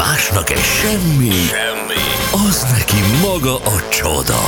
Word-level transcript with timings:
Másnak 0.00 0.50
egy 0.50 0.58
semmi, 0.58 1.30
semmi, 1.30 2.02
az 2.48 2.66
neki 2.72 2.96
maga 3.22 3.56
a 3.56 3.88
csoda. 3.90 4.40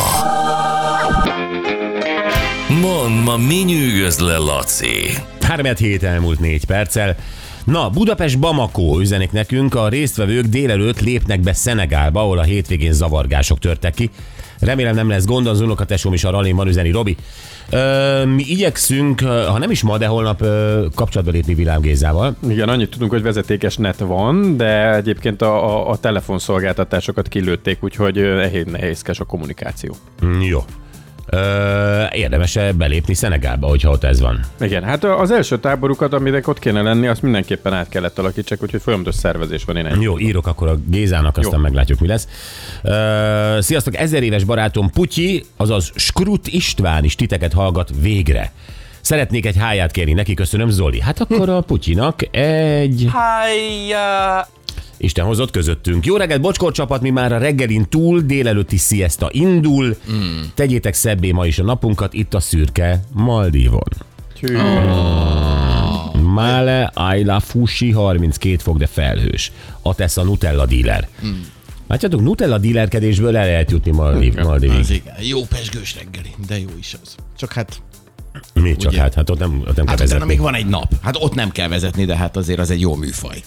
Mond, 2.80 3.24
ma 3.24 3.36
mi 3.36 3.54
nyűgöz 3.54 4.18
le, 4.18 4.36
Laci? 4.36 5.16
3 5.40 5.66
hét 5.76 6.02
elmúlt 6.02 6.40
4 6.40 6.64
perccel. 6.64 7.16
Na, 7.64 7.90
Budapest 7.90 8.38
Bamako 8.38 9.00
üzenik 9.00 9.32
nekünk, 9.32 9.74
a 9.74 9.88
résztvevők 9.88 10.44
délelőtt 10.44 11.00
lépnek 11.00 11.40
be 11.40 11.52
Szenegálba, 11.52 12.20
ahol 12.20 12.38
a 12.38 12.42
hétvégén 12.42 12.92
zavargások 12.92 13.58
törtek 13.58 13.94
ki. 13.94 14.10
Remélem 14.62 14.94
nem 14.94 15.08
lesz 15.08 15.24
gond, 15.24 15.46
az 15.46 15.60
unokatesóm 15.60 16.12
is 16.12 16.24
a 16.24 16.30
rallin 16.30 16.56
van 16.56 16.66
üzeni 16.68 16.90
Robi. 16.90 17.16
Ö, 17.70 18.24
mi 18.24 18.42
igyekszünk, 18.46 19.20
ha 19.20 19.58
nem 19.58 19.70
is 19.70 19.82
ma, 19.82 19.98
de 19.98 20.06
holnap 20.06 20.40
ö, 20.40 20.86
kapcsolatba 20.94 21.32
lépni 21.32 21.54
Vilám 21.54 21.80
Gézával. 21.80 22.36
Igen, 22.48 22.68
annyit 22.68 22.90
tudunk, 22.90 23.10
hogy 23.10 23.22
vezetékes 23.22 23.76
net 23.76 23.98
van, 23.98 24.56
de 24.56 24.94
egyébként 24.94 25.42
a, 25.42 25.64
a, 25.64 25.90
a 25.90 25.96
telefonszolgáltatásokat 25.96 27.28
kilőtték, 27.28 27.84
úgyhogy 27.84 28.18
ehhez 28.18 28.64
nehézkes 28.64 29.20
a 29.20 29.24
kommunikáció. 29.24 29.96
Mm, 30.24 30.40
Jó. 30.40 30.64
Ö, 31.26 32.04
érdemes 32.12 32.58
belépni 32.76 33.14
Szenegálba, 33.14 33.66
hogyha 33.66 33.90
ott 33.90 34.04
ez 34.04 34.20
van. 34.20 34.40
Igen, 34.60 34.82
hát 34.82 35.04
az 35.04 35.30
első 35.30 35.58
táborukat, 35.58 36.12
aminek 36.12 36.48
ott 36.48 36.58
kéne 36.58 36.82
lenni, 36.82 37.06
azt 37.06 37.22
mindenképpen 37.22 37.72
át 37.72 37.88
kellett 37.88 38.18
alakítsák, 38.18 38.62
úgyhogy 38.62 38.82
folyamatos 38.82 39.14
szervezés 39.14 39.64
van 39.64 39.76
én 39.76 39.86
ennyi. 39.86 40.02
Jó, 40.02 40.18
írok 40.18 40.46
akkor 40.46 40.68
a 40.68 40.76
Gézának, 40.86 41.36
aztán 41.36 41.56
Jó. 41.56 41.62
meglátjuk, 41.62 42.00
mi 42.00 42.06
lesz. 42.06 42.28
Ö, 42.82 43.58
sziasztok, 43.60 43.96
ezer 43.96 44.22
éves 44.22 44.44
barátom 44.44 44.90
Putyi, 44.90 45.44
azaz 45.56 45.92
Skrut 45.94 46.46
István 46.46 47.04
is 47.04 47.14
titeket 47.14 47.52
hallgat 47.52 47.90
végre. 48.00 48.52
Szeretnék 49.00 49.46
egy 49.46 49.56
háját 49.56 49.90
kérni 49.90 50.12
neki, 50.12 50.34
köszönöm 50.34 50.70
Zoli. 50.70 51.00
Hát 51.00 51.20
akkor 51.20 51.48
a 51.48 51.60
Putyinak 51.60 52.36
egy... 52.36 53.08
Hájjá! 53.12 54.46
Isten 55.02 55.24
hozott 55.24 55.50
közöttünk. 55.50 56.06
Jó 56.06 56.16
reggelt, 56.16 56.40
bocskor 56.40 56.72
csapat, 56.72 57.00
mi 57.00 57.10
már 57.10 57.32
a 57.32 57.38
reggelin 57.38 57.88
túl, 57.88 58.20
délelőtti 58.20 58.76
siesta 58.76 59.28
indul. 59.32 59.96
Mm. 60.12 60.40
Tegyétek 60.54 60.94
szebbé 60.94 61.30
ma 61.32 61.46
is 61.46 61.58
a 61.58 61.62
napunkat 61.62 62.12
itt 62.12 62.34
a 62.34 62.40
szürke 62.40 63.04
Maldívon. 63.12 63.88
Hű, 64.40 64.56
Mále 66.34 66.90
Ayla 66.94 67.40
Fushi 67.40 67.90
32 67.90 68.56
fok, 68.56 68.78
de 68.78 68.86
felhős. 68.86 69.52
A 69.82 69.94
Tessa 69.94 70.22
Nutella 70.22 70.66
dealer. 70.66 71.08
Mm. 71.26 71.30
Látjátok, 71.88 72.20
Nutella 72.20 72.58
dealerkedésből 72.58 73.36
el 73.36 73.46
lehet 73.46 73.70
jutni 73.70 73.90
Maldiv, 73.90 74.34
Maldivig. 74.34 74.78
Az 74.78 74.90
igen. 74.90 75.14
Jó 75.20 75.44
pesgős 75.44 75.94
reggeli, 75.96 76.34
de 76.46 76.58
jó 76.58 76.68
is 76.78 76.96
az. 77.02 77.14
Csak 77.36 77.52
hát, 77.52 77.80
Mi 78.54 78.76
csak 78.76 78.90
Ugye? 78.92 79.00
hát, 79.00 79.14
hát 79.14 79.30
ott 79.30 79.38
nem, 79.38 79.50
ott 79.60 79.64
nem 79.64 79.74
kell 79.74 79.84
hát 79.86 79.94
utána 79.94 80.08
vezetni. 80.08 80.26
még 80.26 80.40
van 80.40 80.54
egy 80.54 80.66
nap. 80.66 80.92
Hát 81.02 81.16
ott 81.20 81.34
nem 81.34 81.50
kell 81.50 81.68
vezetni, 81.68 82.04
de 82.04 82.16
hát 82.16 82.36
azért 82.36 82.58
az 82.58 82.70
egy 82.70 82.80
jó 82.80 82.94
műfaj. 82.94 83.42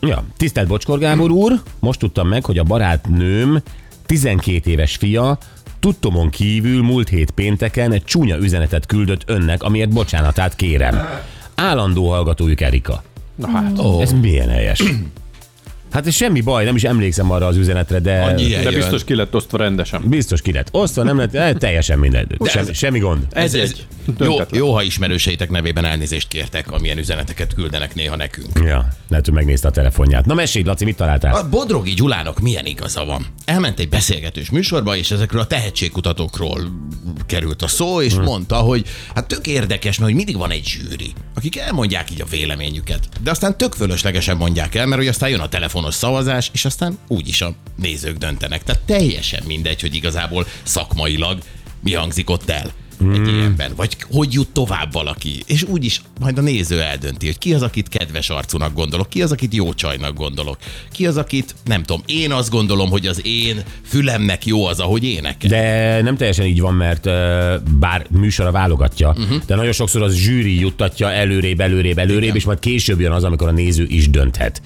Ja, 0.00 0.24
tisztelt 0.36 0.68
Bocskor 0.68 0.98
Gábor 0.98 1.30
úr, 1.30 1.60
most 1.78 1.98
tudtam 1.98 2.28
meg, 2.28 2.44
hogy 2.44 2.58
a 2.58 2.62
barátnőm 2.62 3.62
12 4.06 4.70
éves 4.70 4.96
fia 4.96 5.38
tudtomon 5.80 6.30
kívül 6.30 6.82
múlt 6.82 7.08
hét 7.08 7.30
pénteken 7.30 7.92
egy 7.92 8.04
csúnya 8.04 8.36
üzenetet 8.36 8.86
küldött 8.86 9.22
önnek, 9.26 9.62
amiért 9.62 9.88
bocsánatát 9.90 10.56
kérem. 10.56 11.08
Állandó 11.54 12.08
hallgatójuk 12.10 12.60
Erika. 12.60 13.02
na 13.34 13.48
hát. 13.48 13.78
Ó, 13.78 14.00
Ez 14.00 14.12
milyen 14.12 14.48
helyes? 14.48 14.82
Hát 15.92 16.06
ez 16.06 16.14
semmi 16.14 16.40
baj, 16.40 16.64
nem 16.64 16.74
is 16.76 16.84
emlékszem 16.84 17.30
arra 17.30 17.46
az 17.46 17.56
üzenetre, 17.56 17.98
de 17.98 18.20
Annyi 18.22 18.48
De 18.48 18.60
jön. 18.60 18.74
biztos 18.74 19.04
ki 19.04 19.14
lett 19.14 19.34
osztva 19.34 19.58
rendesen. 19.58 20.02
biztos 20.08 20.42
ki 20.42 20.52
lett 20.52 20.68
osztva, 20.70 21.02
nem 21.02 21.16
lett, 21.16 21.34
eh, 21.34 21.52
teljesen 21.52 21.98
mindegy. 21.98 22.36
Semmi, 22.44 22.72
semmi 22.72 22.98
gond. 22.98 23.26
Ez, 23.30 23.54
ez, 23.54 23.72
jó, 23.72 23.84
Döntetlen. 24.16 24.60
jó, 24.60 24.72
ha 24.72 24.82
ismerőseitek 24.82 25.50
nevében 25.50 25.84
elnézést 25.84 26.28
kértek, 26.28 26.70
amilyen 26.70 26.98
üzeneteket 26.98 27.54
küldenek 27.54 27.94
néha 27.94 28.16
nekünk. 28.16 28.60
Ja, 28.64 28.88
lehet, 29.08 29.24
hogy 29.24 29.34
megnézte 29.34 29.68
a 29.68 29.70
telefonját. 29.70 30.26
Na 30.26 30.34
mesélj, 30.34 30.64
Laci, 30.64 30.84
mit 30.84 30.96
találtál? 30.96 31.34
A 31.34 31.48
Bodrogi 31.48 31.94
Gyulának 31.94 32.40
milyen 32.40 32.66
igaza 32.66 33.04
van? 33.04 33.26
Elment 33.44 33.78
egy 33.78 33.88
beszélgetős 33.88 34.50
műsorba, 34.50 34.96
és 34.96 35.10
ezekről 35.10 35.40
a 35.40 35.46
tehetségkutatókról 35.46 36.60
került 37.26 37.62
a 37.62 37.68
szó, 37.68 38.02
és 38.02 38.14
hmm. 38.14 38.24
mondta, 38.24 38.56
hogy 38.56 38.86
hát 39.14 39.26
tök 39.26 39.46
érdekes, 39.46 39.98
mert 39.98 40.10
hogy 40.10 40.24
mindig 40.24 40.36
van 40.36 40.50
egy 40.50 40.64
zsűri, 40.64 41.12
akik 41.34 41.58
elmondják 41.58 42.10
így 42.10 42.20
a 42.20 42.26
véleményüket. 42.30 43.08
De 43.22 43.30
aztán 43.30 43.56
tök 43.56 43.72
fölöslegesen 43.72 44.36
mondják 44.36 44.74
el, 44.74 44.86
mert 44.86 45.00
hogy 45.00 45.10
aztán 45.10 45.28
jön 45.28 45.40
a 45.40 45.48
telefonos 45.48 45.94
szavazás, 45.94 46.50
és 46.52 46.64
aztán 46.64 46.98
úgyis 47.08 47.40
a 47.40 47.54
nézők 47.76 48.16
döntenek. 48.16 48.62
Tehát 48.62 48.82
teljesen 48.82 49.42
mindegy, 49.46 49.80
hogy 49.80 49.94
igazából 49.94 50.46
szakmailag 50.62 51.38
mi 51.82 51.92
hangzik 51.92 52.30
ott 52.30 52.50
el 52.50 52.72
egy 53.12 53.28
ilyenben, 53.28 53.72
vagy 53.76 53.96
hogy 54.10 54.32
jut 54.32 54.48
tovább 54.48 54.92
valaki, 54.92 55.42
és 55.46 55.62
úgyis 55.62 56.02
majd 56.20 56.38
a 56.38 56.40
néző 56.40 56.80
eldönti, 56.80 57.26
hogy 57.26 57.38
ki 57.38 57.54
az, 57.54 57.62
akit 57.62 57.88
kedves 57.88 58.30
arcúnak 58.30 58.74
gondolok, 58.74 59.08
ki 59.08 59.22
az, 59.22 59.32
akit 59.32 59.54
jó 59.54 59.74
csajnak 59.74 60.14
gondolok, 60.14 60.56
ki 60.92 61.06
az, 61.06 61.16
akit 61.16 61.54
nem 61.64 61.82
tudom, 61.82 62.02
én 62.06 62.32
azt 62.32 62.50
gondolom, 62.50 62.90
hogy 62.90 63.06
az 63.06 63.20
én 63.26 63.62
fülemnek 63.84 64.46
jó 64.46 64.66
az, 64.66 64.80
ahogy 64.80 65.04
énekel. 65.04 65.50
De 65.50 66.02
nem 66.02 66.16
teljesen 66.16 66.46
így 66.46 66.60
van, 66.60 66.74
mert 66.74 67.04
bár 67.78 68.06
műsora 68.10 68.50
válogatja, 68.50 69.08
uh-huh. 69.08 69.42
de 69.46 69.54
nagyon 69.54 69.72
sokszor 69.72 70.02
az 70.02 70.14
zsűri 70.14 70.60
juttatja 70.60 71.12
előrébb, 71.12 71.60
előrébb, 71.60 71.98
előrébb, 71.98 72.22
Igen. 72.22 72.36
és 72.36 72.44
majd 72.44 72.58
később 72.58 73.00
jön 73.00 73.12
az, 73.12 73.24
amikor 73.24 73.48
a 73.48 73.52
néző 73.52 73.84
is 73.88 74.10
dönthet. 74.10 74.62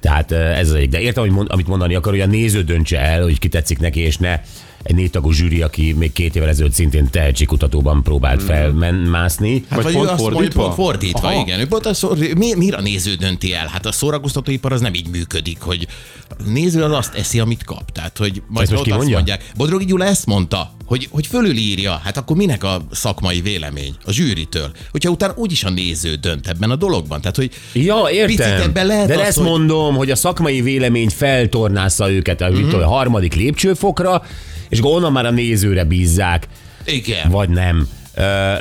Tehát 0.00 0.32
ez 0.32 0.68
az 0.68 0.74
egyik. 0.74 0.90
De 0.90 1.00
értem, 1.00 1.22
hogy 1.22 1.32
mond, 1.32 1.48
amit 1.50 1.66
mondani 1.66 1.94
akar, 1.94 2.12
hogy 2.12 2.20
a 2.20 2.26
néző 2.26 2.62
döntse 2.62 2.98
el, 3.00 3.22
hogy 3.22 3.38
ki 3.38 3.48
tetszik 3.48 3.78
neki, 3.78 4.00
és 4.00 4.16
ne 4.16 4.40
egy 4.84 4.94
négy-tagú 4.94 5.30
zsűri, 5.32 5.62
aki 5.62 5.92
még 5.92 6.12
két 6.12 6.36
évvel 6.36 6.48
ezelőtt 6.48 6.72
szintén 6.72 7.08
tehetségkutatóban 7.10 8.02
próbált 8.02 8.42
felmászni. 8.42 9.64
Hát 9.68 9.82
Vagy 9.82 9.84
vagy 9.84 9.92
pont 9.94 10.08
azt 10.10 10.20
mondja, 10.20 10.36
fordítva? 10.38 10.62
pont 10.62 10.74
fordítva, 10.74 11.28
Aha. 11.28 11.40
igen. 11.40 11.60
Ő 11.60 11.66
pont 11.66 11.86
az, 11.86 12.06
mi, 12.36 12.54
mire 12.54 12.76
a 12.76 12.80
néző 12.80 13.14
dönti 13.14 13.52
el? 13.54 13.66
Hát 13.66 13.86
a 13.86 13.92
szórakoztatóipar 13.92 14.72
az 14.72 14.80
nem 14.80 14.94
így 14.94 15.08
működik, 15.08 15.60
hogy 15.60 15.86
a 16.28 16.34
néző 16.46 16.82
az 16.82 16.92
azt 16.92 17.14
eszi, 17.14 17.40
amit 17.40 17.64
kap. 17.64 17.92
Tehát, 17.92 18.18
hogy 18.18 18.42
majd 18.48 18.72
ott 18.72 18.82
ki 18.82 18.90
azt 18.90 18.98
mondja? 18.98 19.16
mondják. 19.16 19.50
Bodrogi 19.56 19.84
Gyula 19.84 20.04
ezt 20.04 20.26
mondta, 20.26 20.72
hogy, 20.86 21.08
hogy 21.10 21.26
fölülírja. 21.26 22.00
Hát 22.04 22.16
akkor 22.16 22.36
minek 22.36 22.64
a 22.64 22.86
szakmai 22.90 23.40
vélemény? 23.40 23.94
A 24.04 24.12
zsűritől. 24.12 24.70
Hogyha 24.90 25.10
utána 25.10 25.34
úgyis 25.36 25.64
a 25.64 25.70
néző 25.70 26.14
dönt 26.14 26.48
ebben 26.48 26.70
a 26.70 26.76
dologban. 26.76 27.20
Tehát, 27.20 27.36
hogy 27.36 27.50
Ja, 27.72 28.02
értem. 28.10 28.60
ebben 28.60 28.86
lehet 28.86 29.06
De 29.06 29.14
az, 29.14 29.20
ezt 29.20 29.36
hogy- 29.36 29.46
mondom, 29.46 29.94
hogy 29.96 30.10
a 30.10 30.16
szakmai 30.16 30.60
vélemény 30.60 31.08
feltornásza 31.08 32.10
őket 32.10 32.40
a, 32.40 32.50
mm-hmm. 32.50 32.72
a 32.72 32.86
harmadik 32.88 33.34
lépcsőfokra, 33.34 34.22
és 34.68 34.78
akkor 34.78 34.90
onnan 34.90 35.12
már 35.12 35.26
a 35.26 35.30
nézőre 35.30 35.84
bízzák, 35.84 36.48
igen. 36.84 37.30
vagy 37.30 37.48
nem. 37.48 37.88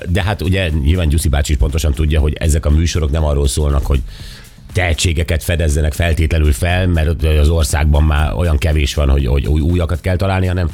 De 0.09 0.23
hát 0.23 0.41
ugye 0.41 0.69
nyilván 0.69 1.07
Gyuszi 1.07 1.29
bácsi 1.29 1.51
is 1.51 1.57
pontosan 1.57 1.93
tudja, 1.93 2.19
hogy 2.19 2.33
ezek 2.39 2.65
a 2.65 2.69
műsorok 2.69 3.11
nem 3.11 3.23
arról 3.23 3.47
szólnak, 3.47 3.85
hogy 3.85 3.99
tehetségeket 4.73 5.43
fedezzenek 5.43 5.93
feltétlenül 5.93 6.51
fel, 6.53 6.87
mert 6.87 7.23
az 7.23 7.49
országban 7.49 8.03
már 8.03 8.33
olyan 8.33 8.57
kevés 8.57 8.93
van, 8.93 9.09
hogy, 9.09 9.25
hogy 9.25 9.47
új, 9.47 9.61
újakat 9.61 10.01
kell 10.01 10.15
találni, 10.15 10.47
hanem 10.47 10.69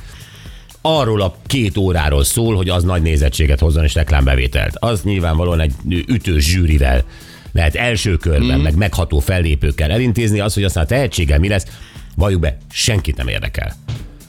arról 0.82 1.22
a 1.22 1.36
két 1.46 1.78
óráról 1.78 2.24
szól, 2.24 2.56
hogy 2.56 2.70
az 2.70 2.84
nagy 2.84 3.02
nézettséget 3.02 3.60
hozzon 3.60 3.84
és 3.84 3.94
reklámbevételt. 3.94 4.76
Az 4.80 5.02
nyilvánvalóan 5.04 5.60
egy 5.60 5.74
ütős 5.88 6.46
zsűrivel 6.46 7.04
lehet 7.52 7.76
első 7.76 8.16
körben, 8.16 8.60
mm. 8.60 8.62
meg 8.62 8.76
megható 8.76 9.20
fellépőkkel 9.20 9.92
elintézni, 9.92 10.40
az, 10.40 10.54
hogy 10.54 10.64
aztán 10.64 10.84
a 10.84 10.88
tehetséggel 10.88 11.40
mi 11.40 11.48
lesz, 11.48 11.66
valljuk 12.16 12.42
be, 12.42 12.58
senkit 12.72 13.18
nem 13.18 13.28
érdekel. 13.28 13.76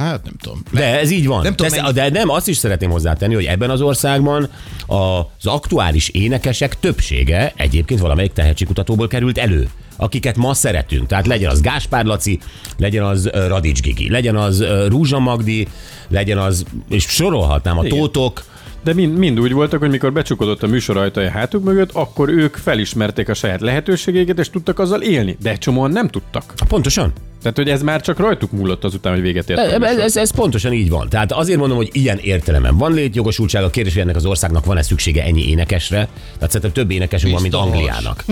Hát 0.00 0.24
nem 0.24 0.34
tudom. 0.42 0.62
De 0.70 0.98
ez 0.98 1.10
így 1.10 1.26
van. 1.26 1.42
Nem 1.42 1.54
tudom, 1.54 1.72
de, 1.72 1.80
mennyi- 1.82 1.94
de 1.94 2.10
nem, 2.10 2.28
azt 2.28 2.48
is 2.48 2.56
szeretném 2.56 2.90
hozzátenni, 2.90 3.34
hogy 3.34 3.44
ebben 3.44 3.70
az 3.70 3.80
országban 3.80 4.48
az 4.86 5.46
aktuális 5.46 6.08
énekesek 6.08 6.78
többsége 6.78 7.52
egyébként 7.56 8.00
valamelyik 8.00 8.32
tehetségkutatóból 8.32 9.08
került 9.08 9.38
elő 9.38 9.68
akiket 9.96 10.36
ma 10.36 10.54
szeretünk. 10.54 11.06
Tehát 11.06 11.26
legyen 11.26 11.50
az 11.50 11.60
Gáspár 11.60 12.04
Laci, 12.04 12.38
legyen 12.78 13.04
az 13.04 13.30
Radics 13.32 13.82
Gigi, 13.82 14.10
legyen 14.10 14.36
az 14.36 14.64
Rúzsa 14.88 15.18
Magdi, 15.18 15.66
legyen 16.08 16.38
az, 16.38 16.64
és 16.88 17.04
sorolhatnám 17.04 17.78
a 17.78 17.84
Igen. 17.84 17.98
Tótok, 17.98 18.44
De 18.84 18.94
mind, 18.94 19.18
mind 19.18 19.40
úgy 19.40 19.52
voltak, 19.52 19.80
hogy 19.80 19.90
mikor 19.90 20.12
becsukodott 20.12 20.62
a 20.62 20.66
műsor 20.66 20.96
ajtaja 20.96 21.30
hátuk 21.30 21.64
mögött, 21.64 21.90
akkor 21.92 22.28
ők 22.28 22.56
felismerték 22.56 23.28
a 23.28 23.34
saját 23.34 23.60
lehetőségeiket, 23.60 24.38
és 24.38 24.50
tudtak 24.50 24.78
azzal 24.78 25.02
élni. 25.02 25.36
De 25.42 25.50
egy 25.50 25.58
csomóan 25.58 25.90
nem 25.90 26.08
tudtak. 26.08 26.54
pontosan. 26.68 27.12
Tehát, 27.42 27.56
hogy 27.56 27.68
ez 27.68 27.82
már 27.82 28.00
csak 28.00 28.18
rajtuk 28.18 28.52
múlott 28.52 28.84
azután, 28.84 29.12
hogy 29.12 29.22
véget 29.22 29.50
ért. 29.50 29.58
Ez, 29.58 29.98
ez, 29.98 30.16
ez 30.16 30.30
pontosan 30.30 30.72
így 30.72 30.90
van. 30.90 31.08
Tehát 31.08 31.32
azért 31.32 31.58
mondom, 31.58 31.76
hogy 31.76 31.88
ilyen 31.92 32.18
értelemben 32.18 32.76
van 32.76 32.92
létjogosultság. 32.92 33.62
A 33.62 33.70
kérdés, 33.70 33.92
hogy 33.92 34.02
ennek 34.02 34.16
az 34.16 34.26
országnak 34.26 34.64
van-e 34.64 34.82
szüksége 34.82 35.22
ennyi 35.24 35.48
énekesre. 35.48 36.08
Tehát 36.34 36.52
szerintem 36.52 36.72
több 36.72 36.90
énekesünk 36.90 37.32
van, 37.32 37.42
mint. 37.42 37.54
Angliának. 37.54 38.24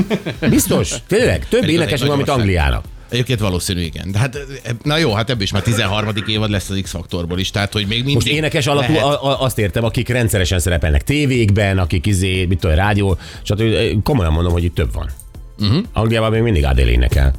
Biztos? 0.51 0.95
Tényleg? 1.07 1.49
Több 1.49 1.69
énekesünk 1.69 2.09
van, 2.09 2.17
mint. 2.17 2.29
Angliának. 2.29 2.85
Egyébként 3.09 3.41
valószínű, 3.41 3.81
igen. 3.81 4.11
De 4.11 4.19
hát, 4.19 4.39
na 4.83 4.97
jó, 4.97 5.13
hát 5.13 5.31
ebből 5.31 5.43
is 5.43 5.53
már 5.53 5.63
13. 5.63 6.15
évad 6.27 6.51
lesz 6.51 6.71
az 6.71 6.79
X-faktorból 6.83 7.39
is, 7.39 7.51
tehát 7.51 7.73
hogy 7.73 7.87
még 7.87 7.97
mindig 7.97 8.15
Most 8.15 8.27
énekes 8.27 8.67
alapú, 8.67 8.93
lehet. 8.93 9.07
a, 9.07 9.27
a, 9.27 9.43
azt 9.43 9.59
értem, 9.59 9.85
akik 9.85 10.09
rendszeresen 10.09 10.59
szerepelnek 10.59 11.05
tévékben, 11.05 11.79
akik 11.79 12.07
izé, 12.07 12.45
mit 12.45 12.61
tudom, 12.61 12.77
rádió, 12.77 13.19
stb. 13.43 14.03
Komolyan 14.03 14.33
mondom, 14.33 14.53
hogy 14.53 14.65
itt 14.65 14.75
több 14.75 14.93
van. 14.93 15.11
Uh-huh. 15.61 15.85
Angliában 15.93 16.31
még 16.31 16.43
mindig 16.43 16.65
Adél 16.65 16.89
énekel. 16.89 17.33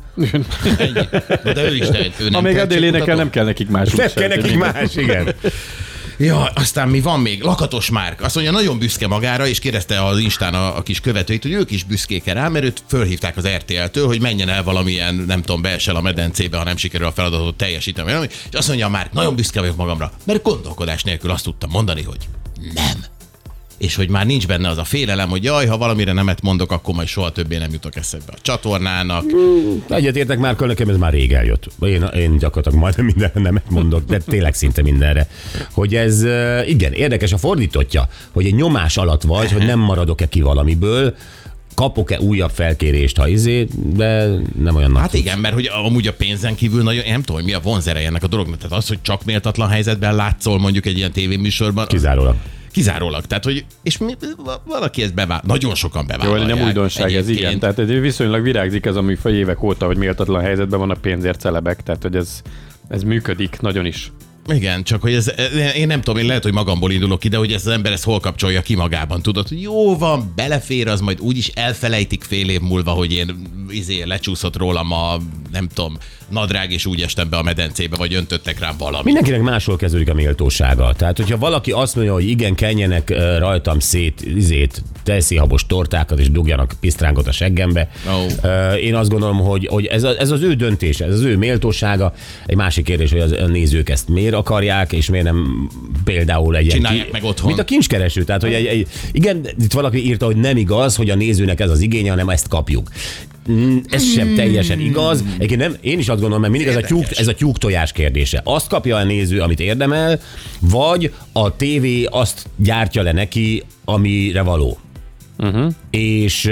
De 1.43 1.63
ő 1.63 1.75
is 1.75 1.87
tehet, 1.87 2.19
ő 2.19 2.23
nem 2.23 2.33
Ha 2.33 2.41
még 2.41 2.57
Adél 2.57 2.83
énekel, 2.83 3.15
nem 3.15 3.29
kell 3.29 3.45
nekik 3.45 3.69
más 3.69 3.91
Nem 3.91 4.09
kell 4.15 4.27
nekik 4.27 4.57
más, 4.57 4.95
igen. 4.95 5.35
Ja, 6.19 6.51
aztán 6.55 6.87
mi 6.87 7.01
van 7.01 7.19
még? 7.19 7.43
Lakatos 7.43 7.89
Márk. 7.89 8.21
Azt 8.21 8.35
mondja, 8.35 8.53
nagyon 8.53 8.79
büszke 8.79 9.07
magára, 9.07 9.47
és 9.47 9.59
kérdezte 9.59 10.05
az 10.05 10.19
Instán 10.19 10.53
a, 10.53 10.77
a 10.77 10.81
kis 10.81 10.99
követőit, 10.99 11.41
hogy 11.41 11.51
ők 11.51 11.71
is 11.71 11.83
büszkék 11.83 12.25
rá, 12.25 12.47
mert 12.47 12.65
őt 12.65 12.83
fölhívták 12.87 13.37
az 13.37 13.47
RTL-től, 13.47 14.07
hogy 14.07 14.21
menjen 14.21 14.49
el 14.49 14.63
valamilyen, 14.63 15.15
nem 15.15 15.41
tudom, 15.41 15.61
beesel 15.61 15.95
a 15.95 16.01
medencébe, 16.01 16.57
ha 16.57 16.63
nem 16.63 16.77
sikerül 16.77 17.07
a 17.07 17.11
feladatot 17.11 17.55
teljesíteni. 17.55 18.27
És 18.51 18.57
azt 18.57 18.67
mondja, 18.67 18.87
Márk, 18.87 19.13
nagyon 19.13 19.35
büszke 19.35 19.59
vagyok 19.59 19.75
magamra, 19.75 20.11
mert 20.23 20.43
gondolkodás 20.43 21.03
nélkül 21.03 21.31
azt 21.31 21.43
tudtam 21.43 21.69
mondani, 21.69 22.03
hogy 22.03 22.27
nem. 22.73 23.08
És 23.79 23.95
hogy 23.95 24.09
már 24.09 24.25
nincs 24.25 24.47
benne 24.47 24.69
az 24.69 24.77
a 24.77 24.83
félelem, 24.83 25.29
hogy 25.29 25.43
jaj, 25.43 25.65
ha 25.65 25.77
valamire 25.77 26.13
nemet 26.13 26.41
mondok, 26.41 26.71
akkor 26.71 26.95
majd 26.95 27.07
soha 27.07 27.31
többé 27.31 27.57
nem 27.57 27.71
jutok 27.71 27.95
eszembe 27.95 28.31
a 28.31 28.37
csatornának. 28.41 29.23
Egyetértek 29.89 30.39
már, 30.39 30.55
nekem 30.55 30.89
ez 30.89 30.97
már 30.97 31.11
rég 31.11 31.33
eljött. 31.33 31.67
Én, 31.81 32.03
én 32.03 32.37
gyakorlatilag 32.37 32.79
majdnem 32.79 33.05
mindenre 33.05 33.41
nemet 33.41 33.69
mondok, 33.69 34.05
de 34.05 34.17
tényleg 34.17 34.53
szinte 34.53 34.81
mindenre. 34.81 35.27
Hogy 35.71 35.95
ez, 35.95 36.23
igen, 36.67 36.93
érdekes 36.93 37.33
a 37.33 37.37
fordítottja, 37.37 38.07
hogy 38.31 38.45
egy 38.45 38.55
nyomás 38.55 38.97
alatt 38.97 39.21
vagy, 39.21 39.51
hogy 39.51 39.65
nem 39.65 39.79
maradok-e 39.79 40.27
ki 40.27 40.41
valamiből, 40.41 41.15
kapok-e 41.75 42.19
újabb 42.19 42.51
felkérést, 42.53 43.17
ha 43.17 43.27
izé, 43.27 43.67
de 43.95 44.27
nem 44.59 44.75
olyan 44.75 44.91
nagy. 44.91 45.01
Hát 45.01 45.13
igen, 45.13 45.39
mert 45.39 45.53
hogy 45.53 45.69
amúgy 45.85 46.07
a 46.07 46.13
pénzen 46.13 46.55
kívül 46.55 46.83
nagyon, 46.83 47.03
nem 47.07 47.21
tudom, 47.21 47.35
hogy 47.35 47.45
mi 47.45 47.53
a 47.53 47.59
vonzereje 47.59 48.07
ennek 48.07 48.23
a 48.23 48.27
dolognak. 48.27 48.57
Tehát 48.57 48.77
az, 48.77 48.87
hogy 48.87 49.01
csak 49.01 49.25
méltatlan 49.25 49.69
helyzetben 49.69 50.15
látszol 50.15 50.59
mondjuk 50.59 50.85
egy 50.85 50.97
ilyen 50.97 51.11
tévéműsorban, 51.11 51.87
Kizárólag. 51.87 52.35
Kizárólag. 52.79 53.25
Tehát, 53.25 53.43
hogy, 53.43 53.65
és 53.83 53.97
mi, 53.97 54.13
valaki 54.65 55.01
ezt 55.01 55.13
bevál, 55.13 55.41
nagyon 55.45 55.75
sokan 55.75 56.05
Jó, 56.09 56.17
bevállalják. 56.17 56.55
nem 56.55 56.65
újdonság 56.65 57.05
ez, 57.05 57.11
igen. 57.11 57.27
egyébként. 57.29 57.59
Tehát 57.59 57.79
egy 57.79 58.01
viszonylag 58.01 58.41
virágzik 58.41 58.85
ez 58.85 58.95
a 58.95 59.01
műfaj 59.01 59.33
évek 59.33 59.63
óta, 59.63 59.85
hogy 59.85 59.97
méltatlan 59.97 60.41
helyzetben 60.41 60.79
van 60.79 60.89
a 60.89 60.95
pénzért 60.95 61.39
celebek, 61.39 61.83
tehát 61.83 62.01
hogy 62.01 62.15
ez, 62.15 62.41
ez 62.87 63.03
működik 63.03 63.61
nagyon 63.61 63.85
is. 63.85 64.11
Igen, 64.47 64.83
csak 64.83 65.01
hogy 65.01 65.13
ez, 65.13 65.31
én 65.75 65.87
nem 65.87 66.01
tudom, 66.01 66.21
én 66.21 66.27
lehet, 66.27 66.43
hogy 66.43 66.53
magamból 66.53 66.91
indulok 66.91 67.19
ki, 67.19 67.27
de 67.27 67.37
hogy 67.37 67.51
ez 67.51 67.65
az 67.65 67.73
ember 67.73 67.91
ezt 67.91 68.03
hol 68.03 68.19
kapcsolja 68.19 68.61
ki 68.61 68.75
magában, 68.75 69.21
tudod, 69.21 69.47
hogy 69.47 69.61
jó 69.61 69.97
van, 69.97 70.33
belefér, 70.35 70.87
az 70.87 71.01
majd 71.01 71.19
úgyis 71.19 71.47
elfelejtik 71.47 72.23
fél 72.23 72.49
év 72.49 72.59
múlva, 72.59 72.91
hogy 72.91 73.13
én 73.13 73.35
izé, 73.69 74.03
lecsúszott 74.03 74.57
rólam 74.57 74.91
a, 74.91 75.17
nem 75.51 75.67
tudom, 75.67 75.97
nadrág, 76.29 76.71
és 76.71 76.85
úgy 76.85 77.01
estem 77.01 77.29
be 77.29 77.37
a 77.37 77.43
medencébe, 77.43 77.95
vagy 77.95 78.13
öntöttek 78.13 78.59
rám 78.59 78.75
valami. 78.77 79.03
Mindenkinek 79.03 79.41
máshol 79.41 79.75
kezdődik 79.77 80.09
a 80.09 80.13
méltósága. 80.13 80.93
Tehát, 80.93 81.17
hogyha 81.17 81.37
valaki 81.37 81.71
azt 81.71 81.95
mondja, 81.95 82.13
hogy 82.13 82.29
igen, 82.29 82.55
kenjenek 82.55 83.13
rajtam 83.37 83.79
szét, 83.79 84.21
izét, 84.35 84.83
tejszéhabos 85.03 85.65
tortákat, 85.65 86.19
és 86.19 86.31
dugjanak 86.31 86.73
pisztrángot 86.79 87.27
a 87.27 87.31
seggembe. 87.31 87.89
Ö, 88.41 88.73
Én 88.73 88.95
azt 88.95 89.09
gondolom, 89.09 89.37
hogy, 89.37 89.67
hogy 89.71 89.85
ez, 89.85 90.03
a, 90.03 90.19
ez 90.19 90.31
az 90.31 90.41
ő 90.41 90.53
döntése, 90.53 91.05
ez 91.05 91.13
az 91.13 91.21
ő 91.21 91.37
méltósága. 91.37 92.13
Egy 92.45 92.55
másik 92.55 92.85
kérdés, 92.85 93.11
hogy 93.11 93.19
az, 93.19 93.31
a 93.31 93.45
nézők 93.45 93.89
ezt 93.89 94.07
miért 94.07 94.33
akarják, 94.33 94.91
és 94.91 95.09
miért 95.09 95.25
nem 95.25 95.69
például 96.03 96.55
egy 96.55 96.67
Csinálják 96.67 97.11
meg 97.11 97.23
otthon. 97.23 97.47
Mint 97.47 97.59
a 97.59 97.63
kincskereső. 97.63 98.23
Tehát, 98.23 98.41
hogy 98.41 98.53
egy, 98.53 98.65
egy, 98.65 98.87
igen, 99.11 99.47
itt 99.59 99.73
valaki 99.73 100.05
írta, 100.05 100.25
hogy 100.25 100.35
nem 100.35 100.57
igaz, 100.57 100.95
hogy 100.95 101.09
a 101.09 101.15
nézőnek 101.15 101.59
ez 101.59 101.69
az 101.69 101.79
igénye, 101.79 102.09
hanem 102.09 102.29
ezt 102.29 102.47
kapjuk. 102.47 102.89
Mm, 103.51 103.77
Ez 103.89 104.13
sem 104.13 104.35
teljesen 104.35 104.79
igaz. 104.79 105.23
Egyébként 105.35 105.59
nem, 105.59 105.75
én 105.81 105.99
is 105.99 106.09
azt 106.09 106.19
gondolom, 106.19 106.41
mert 106.41 106.53
mindig 106.53 106.69
ez 106.69 106.75
a, 106.83 106.87
tyúk, 106.87 107.17
ez 107.17 107.27
a 107.27 107.33
tyúk 107.33 107.57
tojás 107.57 107.91
kérdése. 107.91 108.41
Azt 108.43 108.67
kapja 108.67 108.97
a 108.97 109.03
néző, 109.03 109.41
amit 109.41 109.59
érdemel, 109.59 110.19
vagy 110.59 111.13
a 111.31 111.55
tévé 111.55 112.03
azt 112.03 112.49
gyártja 112.55 113.01
le 113.01 113.11
neki, 113.11 113.63
amire 113.85 114.41
való. 114.41 114.77
Uh-huh. 115.37 115.73
És, 115.89 116.51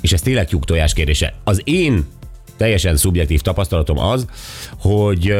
és 0.00 0.12
ez 0.12 0.22
tényleg 0.22 0.48
tyúk 0.48 0.64
tojás 0.64 0.92
kérdése. 0.92 1.34
Az 1.44 1.60
én 1.64 2.04
teljesen 2.56 2.96
szubjektív 2.96 3.40
tapasztalatom 3.40 3.98
az, 3.98 4.26
hogy 4.78 5.34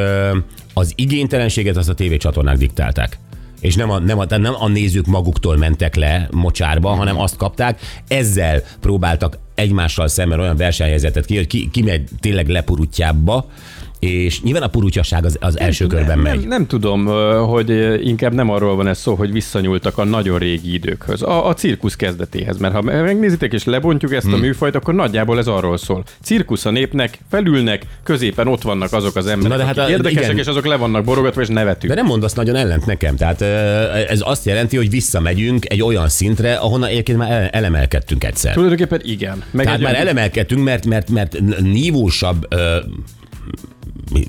az 0.75 0.93
igénytelenséget 0.95 1.77
azt 1.77 1.89
a 1.89 1.95
tévécsatornák 1.95 2.57
diktálták. 2.57 3.19
És 3.67 3.75
nem 3.75 3.91
a, 3.91 3.99
nem, 3.99 4.19
a, 4.19 4.25
nem 4.37 4.55
a 4.59 4.69
nézők 4.69 5.07
maguktól 5.07 5.57
mentek 5.57 5.95
le 5.95 6.29
mocsárba, 6.31 6.89
hanem 6.89 7.19
azt 7.21 7.37
kapták. 7.37 7.81
Ezzel 8.09 8.63
próbáltak 8.81 9.39
egymással 9.55 10.09
szemben 10.09 10.41
olyan 10.41 10.57
versenyhelyzetet 10.57 11.25
ki, 11.25 11.37
hogy 11.37 11.47
ki, 11.47 11.71
ki 11.71 11.83
megy 11.83 12.09
tényleg 12.21 12.49
lepurutjába, 12.49 13.47
és 14.11 14.43
nyilván 14.43 14.63
a 14.63 14.67
purutyaság 14.69 15.25
az, 15.25 15.37
az 15.41 15.59
első 15.59 15.87
körben 15.87 16.07
nem, 16.07 16.19
megy. 16.21 16.39
Nem, 16.39 16.49
nem 16.49 16.67
tudom, 16.67 17.07
hogy 17.47 17.71
inkább 18.07 18.35
nem 18.35 18.51
arról 18.51 18.77
van 18.77 18.87
ez 18.89 18.99
szó, 18.99 19.15
hogy 19.15 19.33
visszanyúltak 19.33 19.99
a 19.99 20.05
nagyon 20.05 20.39
régi 20.39 20.73
időkhöz, 20.73 21.23
a, 21.23 21.49
a 21.49 21.55
cirkusz 21.55 21.97
kezdetéhez, 21.97 22.59
mert 22.59 22.75
ha 22.75 22.83
megnézitek 22.83 23.53
és 23.53 23.65
lebontjuk 23.65 24.13
ezt 24.15 24.25
Hmm. 24.27 24.35
a 24.35 24.39
műfajt, 24.39 24.75
akkor 24.75 24.95
nagyjából 24.95 25.39
ez 25.39 25.47
arról 25.47 25.77
szól. 25.79 26.05
Cirkusz 26.23 26.65
a 26.65 26.71
népnek, 26.71 27.19
felülnek, 27.31 27.83
középen 28.03 28.49
ott 28.49 28.63
vannak 28.63 28.93
azok 28.93 29.17
az 29.17 29.27
emberek, 29.27 29.53
Na 29.53 29.57
de 29.57 29.65
hát 29.65 29.79
akik 29.79 29.89
a- 29.89 29.97
érdekesek, 29.97 30.25
igen. 30.25 30.39
és 30.39 30.47
azok 30.47 30.67
le 30.67 30.77
vannak 30.77 31.05
borogatva, 31.05 31.41
és 31.41 31.49
nevetünk. 31.49 31.93
De 31.93 31.99
nem 32.01 32.07
mondasz 32.09 32.33
nagyon 32.35 32.55
ellent 32.57 32.87
nekem. 32.87 33.17
Tehát 33.17 33.41
ez 34.09 34.21
azt 34.25 34.45
jelenti, 34.45 34.77
hogy 34.77 34.91
visszamegyünk 34.91 35.65
egy 35.71 35.83
olyan 35.83 36.09
szintre, 36.09 36.55
ahonnan 36.55 36.89
egyébként 36.89 37.19
már 37.19 37.31
ele- 37.31 37.55
elemelkedtünk 37.55 38.25
egyszer. 38.25 38.53
Tulajdonképpen 38.53 39.01
igen. 39.05 39.43
Meg 39.51 39.65
Tehát 39.65 39.81
már 39.81 39.95
elemelkedtünk, 39.95 40.65
mert, 40.65 40.87
mert, 40.87 41.11
mert 41.11 41.39
nívósabb 41.61 42.47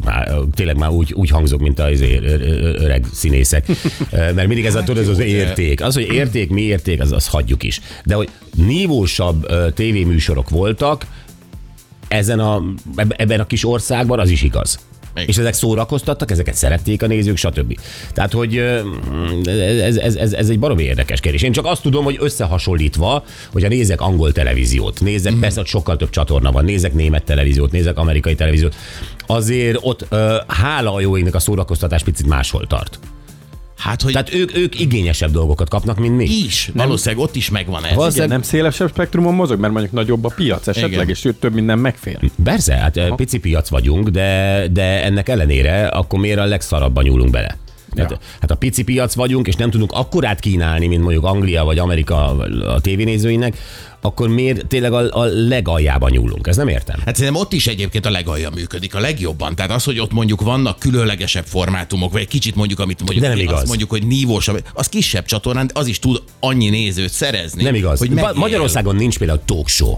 már, 0.06 0.32
tényleg 0.54 0.78
már 0.78 0.90
úgy, 0.90 1.14
úgy 1.14 1.30
hangzok, 1.30 1.60
mint 1.60 1.80
az 1.80 2.02
ö- 2.02 2.42
öreg 2.82 3.06
színészek. 3.14 3.66
Mert 4.12 4.48
mindig 4.48 4.66
ez 4.66 4.76
a, 4.76 4.84
tudod, 4.84 5.04
ez 5.04 5.10
az 5.10 5.20
érték. 5.20 5.84
Az, 5.84 5.94
hogy 5.94 6.14
érték, 6.14 6.50
mi 6.50 6.62
érték, 6.62 7.02
az, 7.02 7.12
az 7.12 7.28
hagyjuk 7.28 7.64
is. 7.64 7.82
De 8.06 8.16
hogy 8.16 8.30
nívósabb 8.56 9.48
tévéműsorok 9.74 10.50
voltak, 10.50 11.06
ezen 12.08 12.40
a, 12.40 12.64
eb- 12.96 13.16
ebben 13.18 13.40
a 13.40 13.48
kis 13.48 13.66
országban 13.66 14.20
az 14.20 14.30
is 14.30 14.42
igaz. 14.42 14.80
Igen. 15.18 15.30
És 15.30 15.38
ezek 15.38 15.54
szórakoztattak, 15.54 16.32
ezeket 16.32 16.54
szerették 16.54 17.04
a 17.04 17.08
nézők, 17.08 17.38
stb. 17.38 17.80
Tehát, 18.14 18.32
hogy 18.32 18.58
ez, 19.46 19.98
ez, 19.98 20.16
ez, 20.16 20.34
ez 20.34 20.50
egy 20.50 20.60
baromi 20.60 20.84
érdekes 20.84 21.20
kérdés. 21.20 21.42
Én 21.42 21.52
csak 21.52 21.66
azt 21.66 21.82
tudom, 21.82 22.04
hogy 22.04 22.18
összehasonlítva, 22.20 23.24
hogyha 23.52 23.70
nézek 23.70 24.02
angol 24.02 24.32
televíziót, 24.32 25.02
nézek, 25.02 25.34
mm. 25.34 25.40
persze 25.40 25.64
sokkal 25.66 25.98
több 25.98 26.10
csatorna 26.10 26.52
van, 26.52 26.66
nézek 26.66 26.94
német 26.94 27.24
televíziót, 27.24 27.72
nézek 27.72 27.98
amerikai 27.98 28.36
televíziót, 28.36 28.76
azért 29.28 29.78
ott 29.82 30.06
ö, 30.10 30.36
hála 30.48 30.94
a 30.94 31.00
jó 31.00 31.18
égnek 31.18 31.36
a 31.36 31.40
szórakoztatás 31.40 32.04
picit 32.04 32.28
máshol 32.28 32.68
tart. 32.68 33.00
Hát, 33.78 34.02
hogy 34.02 34.12
Tehát 34.12 34.34
ők, 34.34 34.56
ők 34.58 34.80
igényesebb 34.80 35.32
dolgokat 35.32 35.70
kapnak, 35.70 35.98
mint 36.00 36.16
mi. 36.18 36.24
is, 36.24 36.72
valószínűleg 36.74 37.24
ott 37.26 37.36
is 37.36 37.50
megvan 37.50 37.84
ez. 37.86 37.96
Valószínűleg- 37.96 38.16
Igen, 38.16 38.30
nem 38.30 38.42
szélesebb 38.42 38.90
spektrumon 38.90 39.34
mozog, 39.34 39.60
mert 39.60 39.74
mondjuk 39.74 39.94
nagyobb 39.94 40.26
a 40.26 40.32
piac 40.36 40.68
esetleg, 40.68 40.92
Igen. 40.92 41.10
és 41.10 41.30
több 41.40 41.54
minden 41.54 41.80
megfér. 41.80 42.20
Persze, 42.44 42.74
hát 42.76 42.98
Aha. 42.98 43.16
pici 43.16 43.40
piac 43.40 43.70
vagyunk, 43.70 44.10
de, 44.10 44.64
de 44.72 45.04
ennek 45.04 45.30
ellenére 45.30 45.88
akkor 45.88 46.20
miért 46.20 46.40
a 46.40 46.46
legszarabban 46.46 47.04
nyúlunk 47.04 47.32
bele? 47.32 47.58
Hát, 47.98 48.12
Ja. 48.12 48.18
hát 48.42 48.52
a 48.52 48.56
pici 48.56 48.84
piac 48.84 49.14
vagyunk, 49.16 49.48
és 49.48 49.56
nem 49.56 49.70
tudunk 49.70 49.92
akkorát 49.92 50.40
kínálni, 50.40 50.88
mint 50.88 51.02
mondjuk 51.02 51.24
Anglia 51.24 51.64
vagy 51.64 51.78
Amerika 51.80 52.38
a 52.74 52.80
tévénézőinek, 52.82 53.58
akkor 54.02 54.30
miért 54.30 54.68
tényleg 54.68 54.94
a, 54.94 55.20
a 55.22 55.24
legaljában 55.26 56.12
nyúlunk? 56.12 56.48
Ez 56.48 56.56
nem 56.56 56.68
értem. 56.68 57.00
Hát 57.06 57.16
szerintem 57.16 57.42
ott 57.42 57.54
is 57.54 57.68
egyébként 57.68 58.06
a 58.06 58.10
legalja 58.10 58.50
működik, 58.50 58.96
a 58.96 59.00
legjobban. 59.00 59.56
Tehát 59.56 59.72
az, 59.72 59.84
hogy 59.84 60.00
ott 60.00 60.12
mondjuk 60.12 60.42
vannak 60.42 60.80
különlegesebb 60.80 61.46
formátumok, 61.46 62.12
vagy 62.12 62.22
egy 62.22 62.28
kicsit 62.28 62.56
mondjuk, 62.56 62.80
amit 62.80 63.00
mondjuk, 63.00 63.22
De 63.24 63.28
nem 63.30 63.38
igaz. 63.38 63.54
azt 63.58 63.68
mondjuk, 63.68 63.90
hogy 63.90 64.08
nívósabb, 64.08 64.64
az 64.74 64.88
kisebb 64.88 65.26
csatornán, 65.26 65.68
de 65.68 65.80
az 65.80 65.88
is 65.88 66.00
tud 66.00 66.22
annyi 66.40 66.70
nézőt 66.70 67.12
szerezni. 67.12 67.64
Nem 67.64 67.76
igaz. 67.76 68.00
Hogy 68.00 68.10
megél. 68.10 68.34
Magyarországon 68.36 68.96
nincs 68.96 69.18
például 69.18 69.42
talk 69.46 69.68
show. 69.68 69.94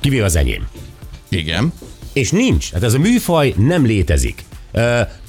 Kivéve 0.00 0.24
az 0.24 0.36
enyém. 0.36 0.66
Igen. 1.28 1.72
És 2.12 2.30
nincs. 2.30 2.70
Hát 2.72 2.82
ez 2.82 2.94
a 2.94 2.98
műfaj 2.98 3.54
nem 3.56 3.86
létezik. 3.86 4.44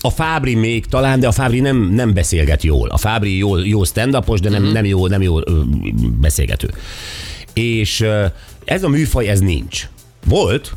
A 0.02 0.10
Fábri 0.10 0.56
még 0.56 0.86
talán, 0.86 1.20
de 1.20 1.28
a 1.28 1.32
Fábri 1.32 1.60
nem, 1.60 1.78
nem 1.78 2.14
beszélget 2.14 2.64
jól. 2.64 2.90
A 2.90 2.98
Fábri 2.98 3.38
jó, 3.38 3.58
jó 3.58 3.84
stand 3.84 4.16
de 4.42 4.50
nem, 4.50 4.64
nem 4.64 4.86
jó, 4.86 5.08
nem 5.08 5.22
jó 5.22 5.40
beszélgető. 6.20 6.70
És 7.54 8.06
ez 8.66 8.84
a 8.84 8.88
műfaj, 8.88 9.28
ez 9.28 9.40
nincs. 9.40 9.90
Volt, 10.26 10.74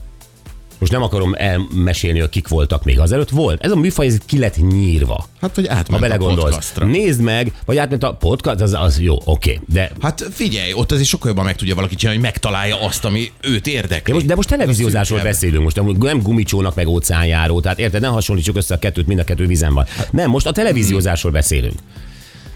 most 0.80 0.92
nem 0.92 1.02
akarom 1.02 1.34
elmesélni, 1.36 2.18
hogy 2.18 2.28
kik 2.28 2.48
voltak 2.48 2.84
még 2.84 2.98
azelőtt, 2.98 3.28
volt. 3.30 3.64
Ez 3.64 3.70
a 3.70 3.76
műfaj, 3.76 4.06
ez 4.06 4.18
ki 4.26 4.38
lett 4.38 4.56
nyírva. 4.56 5.26
Hát, 5.40 5.54
hogy 5.54 5.66
Ha 5.66 5.74
átment 5.74 6.02
a 6.02 6.06
belegondolsz. 6.06 6.42
podcastra. 6.42 6.86
Nézd 6.86 7.20
meg, 7.20 7.52
vagy 7.64 7.76
átment 7.76 8.02
a 8.02 8.12
podcast, 8.14 8.60
az, 8.60 8.72
az 8.74 9.00
jó, 9.00 9.16
oké. 9.24 9.60
De 9.72 9.90
Hát 10.00 10.28
figyelj, 10.32 10.72
ott 10.72 10.92
azért 10.92 11.08
sokkal 11.08 11.28
jobban 11.28 11.44
meg 11.44 11.56
tudja 11.56 11.74
valaki 11.74 11.94
csinálni, 11.94 12.20
hogy 12.20 12.30
megtalálja 12.30 12.80
azt, 12.80 13.04
ami 13.04 13.32
őt 13.40 13.66
érdekli. 13.66 14.10
De 14.10 14.12
most, 14.12 14.26
de 14.26 14.34
most 14.34 14.48
televíziózásról 14.48 15.20
beszélünk, 15.22 15.62
most 15.62 15.82
nem 15.98 16.22
gumicsónak 16.22 16.74
meg 16.74 16.86
óceánjáró, 16.88 17.60
tehát 17.60 17.78
érted, 17.78 18.00
ne 18.00 18.06
hasonlítsuk 18.06 18.56
össze 18.56 18.74
a 18.74 18.78
kettőt, 18.78 19.06
mind 19.06 19.18
a 19.18 19.24
kettő 19.24 19.46
vízen 19.46 19.74
van. 19.74 19.86
Nem, 20.10 20.30
most 20.30 20.46
a 20.46 20.52
televíziózásról 20.52 21.32
beszélünk. 21.32 21.74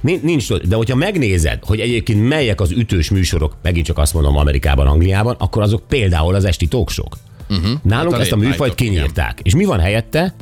Nincs, 0.01 0.23
nincs, 0.23 0.53
de 0.53 0.77
hogyha 0.77 0.97
megnézed, 0.97 1.59
hogy 1.65 1.81
egyébként 1.81 2.29
melyek 2.29 2.61
az 2.61 2.71
ütős 2.71 3.11
műsorok, 3.11 3.57
megint 3.63 3.87
csak 3.87 3.99
azt 3.99 4.15
mondom 4.15 4.37
Amerikában, 4.37 4.87
Angliában, 4.87 5.35
akkor 5.39 5.63
azok 5.63 5.83
például 5.89 6.35
az 6.35 6.45
esti 6.45 6.67
talkshow. 6.67 7.07
Uh-huh. 7.49 7.79
Nálunk 7.83 8.11
Hát 8.11 8.21
a 8.21 8.23
ezt 8.23 8.33
a 8.33 8.37
műfajt 8.37 8.75
kinyírták. 8.75 9.41
És 9.43 9.55
mi 9.55 9.65
van 9.65 9.81
helyette? 9.81 10.35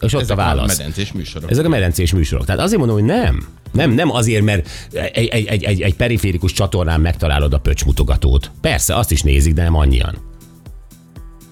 És 0.00 0.12
ott 0.12 0.20
Ezek 0.20 0.36
a 0.36 0.40
válasz. 0.40 0.78
medencés 0.78 1.12
műsorok. 1.12 1.50
Ezek 1.50 1.64
a 1.64 1.68
medencés 1.68 2.12
műsorok. 2.12 2.44
Tehát 2.44 2.60
azért 2.60 2.78
mondom, 2.78 2.96
hogy 2.96 3.06
nem. 3.06 3.46
Nem, 3.72 3.90
nem 3.90 4.10
azért, 4.10 4.44
mert 4.44 4.68
egy, 4.92 5.26
egy, 5.28 5.46
egy, 5.46 5.64
egy, 5.64 5.80
egy 5.80 5.94
periférikus 5.94 6.52
csatornán 6.52 7.00
megtalálod 7.00 7.54
a 7.54 7.58
pöcsmutogatót. 7.58 8.50
Persze, 8.60 8.96
azt 8.96 9.10
is 9.10 9.22
nézik, 9.22 9.54
de 9.54 9.62
nem 9.62 9.76
annyian. 9.76 10.16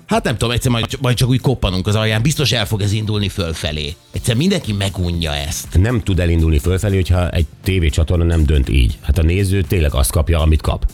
Hát 0.06 0.24
nem 0.24 0.36
tudom, 0.36 0.54
egyszer 0.54 0.70
majd, 0.70 0.86
majd 1.00 1.16
csak 1.16 1.28
úgy 1.28 1.40
koppanunk 1.40 1.86
az 1.86 1.94
alján, 1.94 2.22
biztos 2.22 2.52
el 2.52 2.66
fog 2.66 2.80
ez 2.80 2.92
indulni 2.92 3.28
fölfelé. 3.28 3.94
Egyszer 4.12 4.36
mindenki 4.36 4.72
megunja 4.72 5.34
ezt. 5.34 5.78
Nem 5.80 6.02
tud 6.02 6.20
elindulni 6.20 6.58
fölfelé, 6.58 6.94
hogyha 6.94 7.30
egy 7.30 7.46
tévécsatorna 7.62 8.24
nem 8.24 8.44
dönt 8.44 8.68
így. 8.68 8.98
Hát 9.02 9.18
a 9.18 9.22
néző 9.22 9.62
tényleg 9.62 9.94
azt 9.94 10.10
kapja, 10.10 10.40
amit 10.40 10.60
kap. 10.62 10.86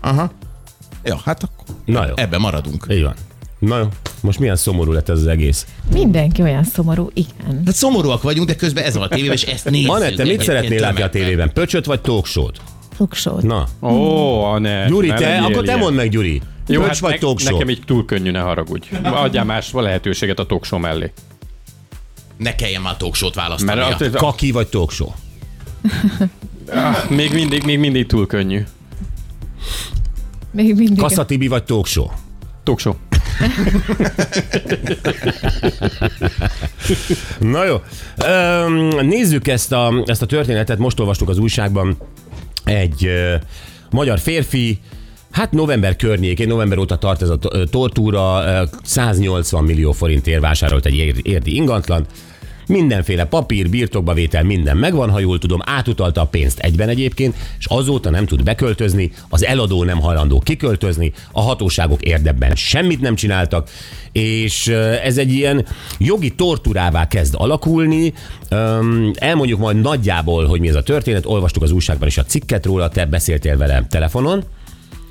Aha. 0.00 0.32
Ja, 1.06 1.20
hát 1.24 1.42
akkor 1.42 1.74
Na 1.84 2.06
jó. 2.06 2.12
ebben 2.16 2.40
maradunk. 2.40 2.86
Így 2.90 3.02
van. 3.02 3.14
Na 3.58 3.78
jó, 3.78 3.88
most 4.20 4.38
milyen 4.38 4.56
szomorú 4.56 4.92
lett 4.92 5.08
ez 5.08 5.18
az 5.18 5.26
egész. 5.26 5.66
Mindenki 5.92 6.42
olyan 6.42 6.64
szomorú, 6.64 7.10
igen. 7.14 7.62
Hát 7.66 7.74
szomorúak 7.74 8.22
vagyunk, 8.22 8.46
de 8.48 8.54
közben 8.54 8.84
ez 8.84 8.94
van 8.94 9.02
a 9.02 9.08
tévében, 9.08 9.32
és 9.36 9.42
ezt 9.42 9.70
nézzük. 9.70 9.90
Anette, 9.90 10.08
mit 10.10 10.20
Egyébként 10.20 10.42
szeretnél 10.42 10.80
látni 10.80 11.02
a 11.02 11.08
tévében? 11.08 11.52
Pöcsöt 11.52 11.84
vagy 11.84 12.00
talkshow-t? 12.00 12.60
Tuksót. 12.96 13.42
Na, 13.42 13.66
Ó, 13.82 14.42
Anett, 14.42 14.88
Gyuri, 14.88 15.08
te, 15.08 15.14
legyél 15.14 15.44
akkor 15.44 15.64
te 15.64 15.76
mondd 15.76 15.94
meg, 15.94 16.10
Gyuri. 16.10 16.42
Jó, 16.66 16.80
Pöcs 16.80 16.88
hát 16.88 17.20
vagy 17.20 17.36
ne, 17.44 17.50
nekem 17.50 17.68
így 17.68 17.82
túl 17.86 18.04
könnyű, 18.04 18.30
ne 18.30 18.40
haragudj. 18.40 18.88
Adjál 19.02 19.44
más 19.44 19.72
lehetőséget 19.72 20.38
a 20.38 20.46
talkshow 20.46 20.78
mellé. 20.78 21.12
Ne 22.36 22.54
kelljen 22.54 22.82
már 22.82 22.96
talkshow-t 22.96 23.34
választani. 23.34 23.78
Mert 23.78 24.00
az, 24.00 24.10
Kaki 24.12 24.50
vagy 24.50 24.66
talkshow? 24.66 25.08
még, 27.08 27.32
mindig, 27.32 27.62
még 27.62 27.78
mindig 27.78 28.06
túl 28.06 28.26
könnyű. 28.26 28.62
Még 30.50 30.74
mindig. 30.74 30.98
Kassa 30.98 31.24
Tibi 31.26 31.48
vagy 31.48 31.64
talkshow? 31.64 32.06
Talkshow. 32.62 32.94
Na 37.38 37.64
jó. 37.64 37.76
Öm, 38.16 39.06
nézzük 39.06 39.48
ezt 39.48 39.72
a, 39.72 40.02
ezt 40.06 40.22
a 40.22 40.26
történetet. 40.26 40.78
Most 40.78 41.00
olvastuk 41.00 41.28
az 41.28 41.38
újságban 41.38 41.96
egy 42.64 43.06
ö, 43.06 43.34
magyar 43.90 44.18
férfi, 44.18 44.78
Hát 45.30 45.52
november 45.52 45.96
környékén, 45.96 46.48
november 46.48 46.78
óta 46.78 46.96
tart 46.96 47.22
ez 47.22 47.28
a 47.28 47.38
tortúra, 47.70 48.42
ö, 48.44 48.62
180 48.82 49.64
millió 49.64 49.92
forintért 49.92 50.40
vásárolt 50.40 50.86
egy 50.86 50.94
ér- 50.94 51.26
érdi 51.26 51.54
ingatlan. 51.54 52.06
Mindenféle 52.66 53.24
papír, 53.24 53.70
birtokbavétel, 53.70 54.42
minden 54.42 54.76
megvan, 54.76 55.10
ha 55.10 55.18
jól 55.18 55.38
tudom, 55.38 55.60
átutalta 55.64 56.20
a 56.20 56.26
pénzt 56.26 56.58
egyben 56.58 56.88
egyébként, 56.88 57.34
és 57.58 57.66
azóta 57.66 58.10
nem 58.10 58.26
tud 58.26 58.42
beköltözni, 58.42 59.10
az 59.28 59.44
eladó 59.44 59.84
nem 59.84 60.00
hajlandó 60.00 60.38
kiköltözni, 60.38 61.12
a 61.32 61.40
hatóságok 61.40 62.02
érdebben 62.02 62.54
semmit 62.54 63.00
nem 63.00 63.14
csináltak, 63.14 63.70
és 64.12 64.66
ez 65.02 65.18
egy 65.18 65.32
ilyen 65.32 65.66
jogi 65.98 66.34
torturává 66.34 67.08
kezd 67.08 67.34
alakulni. 67.38 68.12
Elmondjuk 69.14 69.58
majd 69.58 69.80
nagyjából, 69.80 70.46
hogy 70.46 70.60
mi 70.60 70.68
ez 70.68 70.74
a 70.74 70.82
történet, 70.82 71.26
olvastuk 71.26 71.62
az 71.62 71.70
újságban 71.70 72.08
is 72.08 72.18
a 72.18 72.24
cikket 72.24 72.64
róla, 72.64 72.88
te 72.88 73.06
beszéltél 73.06 73.56
vele 73.56 73.86
telefonon. 73.90 74.44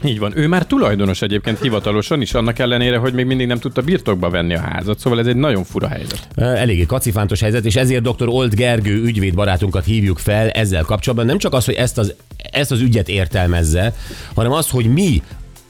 Így 0.08 0.20
van. 0.20 0.38
Ő 0.38 0.48
már 0.48 0.66
tulajdonos 0.66 1.22
egyébként 1.22 1.60
hivatalosan 1.62 2.22
is, 2.22 2.34
annak 2.34 2.60
ellenére, 2.60 2.98
hogy 2.98 3.14
még 3.14 3.26
mindig 3.26 3.48
nem 3.48 3.60
tudta 3.60 3.82
birtokba 3.82 4.30
venni 4.30 4.56
a 4.56 4.60
házat, 4.60 5.00
szóval 5.00 5.20
ez 5.20 5.28
egy 5.28 5.36
nagyon 5.36 5.64
fura 5.64 5.88
helyzet. 5.88 6.28
Eléggé 6.36 6.86
kacifántos 6.86 7.42
helyzet, 7.42 7.66
és 7.66 7.76
ezért 7.76 8.02
dr. 8.02 8.28
Old 8.28 8.54
Gergő 8.54 9.04
ügyvéd 9.04 9.34
barátunkat 9.34 9.86
hívjuk 9.86 10.18
fel 10.18 10.50
ezzel 10.50 10.84
kapcsolatban. 10.84 11.28
Nem 11.28 11.38
csak 11.38 11.54
az, 11.54 11.66
hogy 11.66 11.74
ezt 11.74 11.98
az, 11.98 12.14
ezt 12.52 12.72
az 12.72 12.82
ügyet 12.82 13.10
értelmezze, 13.10 13.94
hanem 14.34 14.52
az, 14.52 14.70
hogy 14.70 14.86
mi 14.86 15.22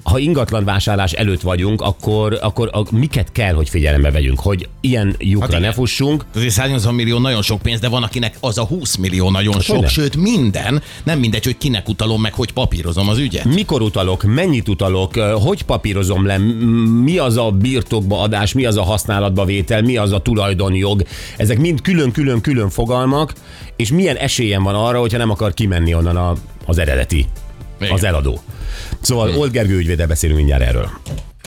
ha 0.06 0.20
ingatlan 0.20 0.64
vásárlás 0.64 1.12
előtt 1.12 1.42
vagyunk, 1.42 1.82
akkor, 1.82 2.40
akkor 2.42 2.70
a, 2.72 2.96
miket 2.96 3.32
kell, 3.32 3.54
hogy 3.54 3.70
figyelembe 3.70 4.12
vegyünk, 4.12 4.40
hogy 4.40 4.70
ilyen 4.82 5.16
lyukra 5.20 5.46
Hát 5.46 5.54
hát 5.54 5.62
ne 5.62 5.72
fussunk. 5.72 6.26
Azért 6.36 6.52
180 6.52 6.94
millió 6.94 7.20
nagyon 7.20 7.42
sok 7.42 7.62
pénz, 7.62 7.80
de 7.80 7.90
van, 7.90 8.04
akinek 8.04 8.38
az 8.40 8.58
a 8.58 8.64
20 8.64 8.96
millió 8.96 9.30
nagyon 9.30 9.60
sok, 9.60 9.76
hogyne? 9.76 9.90
sőt 9.90 10.16
minden. 10.16 10.82
Nem 11.04 11.20
mindegy, 11.20 11.44
hogy 11.44 11.58
kinek 11.58 11.90
utalom 11.90 12.22
meg, 12.22 12.34
hogy 12.34 12.52
papírozom 12.52 13.10
az 13.10 13.18
ügyet. 13.18 13.46
Mikor 13.46 13.82
utalok, 13.82 14.24
mennyit 14.24 14.68
utalok, 14.68 15.16
hogy 15.18 15.64
papírozom 15.64 16.26
le, 16.26 16.38
mi 17.04 17.18
az 17.18 17.38
a 17.38 17.52
birtokba 17.52 18.22
adás, 18.22 18.54
mi 18.54 18.66
az 18.66 18.78
a 18.78 18.84
használatba 18.84 19.46
vétel, 19.46 19.82
mi 19.82 19.98
az 19.98 20.12
a 20.12 20.22
tulajdonjog. 20.22 21.04
Ezek 21.38 21.58
mind 21.60 21.82
külön-külön-külön 21.82 22.70
fogalmak, 22.70 23.34
és 23.76 23.92
milyen 23.92 24.16
esélyem 24.16 24.64
van 24.64 24.76
arra, 24.76 25.00
hogyha 25.00 25.18
nem 25.18 25.30
akar 25.30 25.54
kimenni 25.54 25.94
onnan 25.94 26.16
a, 26.16 26.34
az 26.66 26.78
eredeti, 26.78 27.26
Igen. 27.80 27.94
az 27.94 28.04
eladó. 28.04 28.40
Szóval 29.02 29.36
Old 29.38 29.52
Gergő 29.52 29.78
ügyvéddel 29.78 30.08
beszélünk 30.08 30.38
mindjárt 30.38 30.64
erről. 30.64 30.90